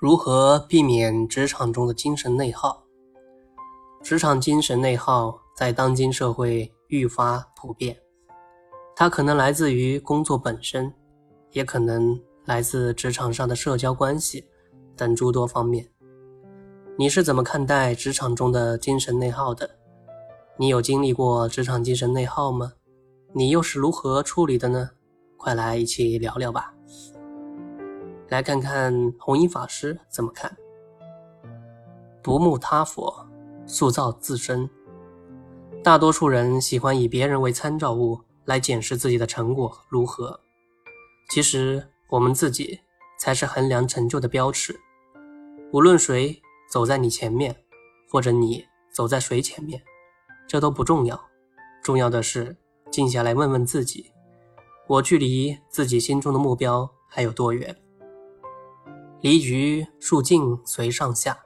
[0.00, 2.84] 如何避免职场中的精神内耗？
[4.00, 7.98] 职场精神内耗在当今社会愈发普遍，
[8.94, 10.94] 它可能来自于工作本身，
[11.50, 14.48] 也可能来自职场上的社交关系
[14.96, 15.84] 等诸多方面。
[16.96, 19.68] 你是怎么看待职场中的精神内耗的？
[20.56, 22.72] 你有经历过职场精神内耗吗？
[23.32, 24.90] 你又是如何处理的呢？
[25.36, 26.72] 快来一起聊聊吧。
[28.28, 30.56] 来看看弘一法师怎么看。
[32.22, 33.26] 不慕他佛，
[33.66, 34.68] 塑造自身。
[35.82, 40.40] 大多数人喜欢以别人为参照物来检视自己的成果如何，
[41.30, 42.80] 其实我们自己
[43.18, 44.78] 才是衡量成就的标尺。
[45.72, 47.56] 无论谁走在你前面，
[48.10, 49.82] 或者你走在谁前面，
[50.46, 51.18] 这都不重要。
[51.82, 52.56] 重要的是
[52.90, 54.12] 静下来问问自己：
[54.86, 57.74] 我距离自己心中的目标还有多远？
[59.20, 61.36] 离菊树静随上下，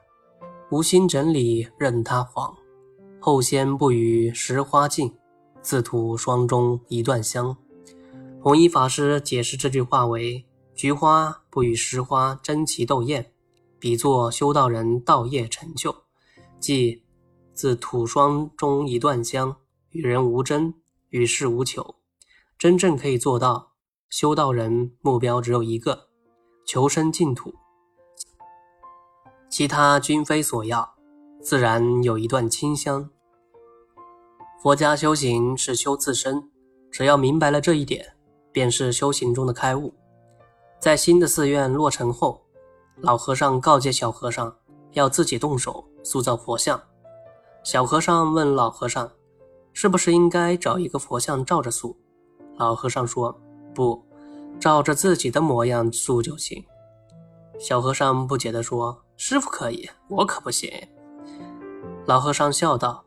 [0.69, 2.55] 无心整理任它黄。
[3.19, 5.11] 后先不与石花尽，
[5.59, 7.57] 自吐霜中一段香。
[8.39, 13.33] 弘一法师解释这句话为：菊花不与石花争奇斗艳，
[13.79, 15.95] 比作修道人道业成就，
[16.59, 17.01] 即
[17.55, 19.55] 自吐霜中一段香，
[19.89, 20.75] 与人无争，
[21.09, 21.95] 与世无求。
[22.59, 23.71] 真正可以做到
[24.11, 26.07] 修道人，目标只有一个：
[26.67, 27.51] 求生净土。
[29.55, 30.95] 其他均非所要，
[31.39, 33.07] 自然有一段清香。
[34.59, 36.49] 佛家修行是修自身，
[36.89, 38.03] 只要明白了这一点，
[38.51, 39.93] 便是修行中的开悟。
[40.79, 42.41] 在新的寺院落成后，
[43.01, 44.51] 老和尚告诫小和尚
[44.93, 46.81] 要自己动手塑造佛像。
[47.63, 49.07] 小和尚问老和尚
[49.71, 51.95] ：“是不是应该找一个佛像照着塑？”
[52.57, 53.39] 老和尚说
[53.75, 54.03] ：“不，
[54.59, 56.65] 照着自己的模样塑就行。”
[57.61, 59.02] 小和尚不解地说。
[59.15, 60.71] 师傅可以，我可不行。
[62.05, 63.05] 老和尚笑道：“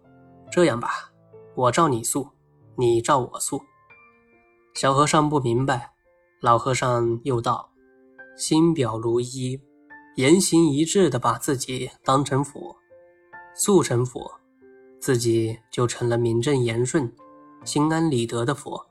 [0.51, 1.11] 这样吧，
[1.55, 2.29] 我照你塑，
[2.77, 3.61] 你照我塑。”
[4.75, 5.93] 小和尚不明白，
[6.41, 7.71] 老和尚又道
[8.37, 9.61] ：“心表如一，
[10.17, 12.77] 言行一致的把自己当成佛，
[13.55, 14.31] 塑成佛，
[15.01, 17.13] 自己就成了名正言顺、
[17.65, 18.87] 心安理得的佛。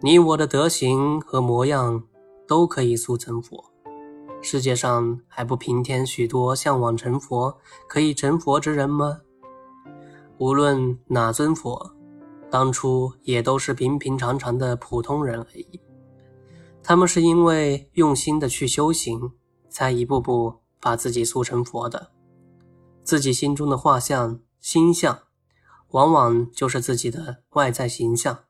[0.00, 2.02] 你我的德行和模样
[2.46, 3.64] 都可以塑成佛。”
[4.42, 9.20] 世界上还不平添许多向往成佛、可以成佛之人吗？
[10.38, 11.94] 无论哪尊佛，
[12.50, 15.80] 当初也都是平平常常的普通人而已。
[16.82, 19.32] 他们是因为用心的去修行，
[19.68, 22.10] 才一步步把自己塑成佛的。
[23.04, 25.20] 自己心中的画像、心像，
[25.90, 28.44] 往往就是自己的外在形象。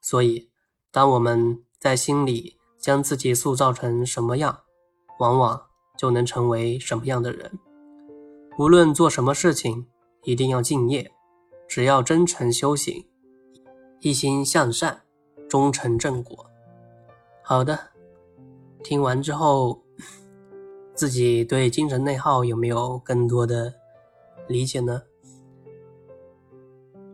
[0.00, 0.50] 所以，
[0.90, 4.60] 当我们在心里将自己塑造成什么样，
[5.18, 5.60] 往往
[5.96, 7.50] 就能成为什么样的人。
[8.58, 9.86] 无论做什么事情，
[10.22, 11.10] 一定要敬业。
[11.66, 13.06] 只要真诚修行，
[14.00, 15.02] 一心向善，
[15.48, 16.46] 终成正果。
[17.42, 17.78] 好的，
[18.82, 19.82] 听完之后，
[20.94, 23.74] 自己对精神内耗有没有更多的
[24.46, 25.02] 理解呢？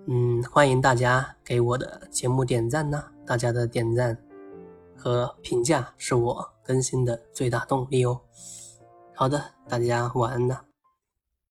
[0.07, 3.05] 嗯，欢迎大家给我的节目点赞呢。
[3.25, 4.21] 大家的点赞
[5.01, 6.47] 和评价是我。
[6.63, 8.21] 更新的最大动力哦。
[9.17, 10.70] 好的，大家晚安了。